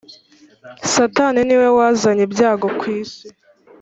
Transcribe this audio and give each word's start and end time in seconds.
Satani 0.93 1.39
niwe 1.45 1.67
wazanye 1.77 2.23
ibyago 2.27 2.67
ku 2.79 2.85
isi 2.99 3.25